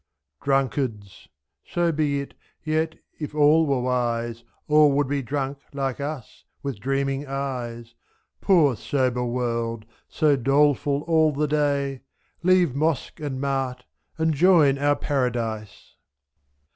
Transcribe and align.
Drunkards! 0.41 1.29
so 1.63 1.91
be 1.91 2.21
it— 2.21 2.33
yet, 2.63 2.95
if 3.19 3.35
all 3.35 3.67
were 3.67 3.81
wise. 3.81 4.43
All 4.67 4.91
would 4.93 5.07
be 5.07 5.21
drunk 5.21 5.59
like 5.73 5.99
us, 5.99 6.43
with 6.63 6.79
dreaming 6.79 7.27
eyes: 7.27 7.89
IS. 7.89 7.95
Poor 8.41 8.75
sober 8.75 9.23
world, 9.23 9.85
so 10.09 10.35
doleful 10.35 11.03
all 11.03 11.31
the 11.31 11.47
day. 11.47 12.01
Leave 12.41 12.73
mosque 12.73 13.19
and 13.19 13.39
mart, 13.39 13.85
and 14.17 14.33
join 14.33 14.79
our 14.79 14.95
Paradise. 14.95 15.93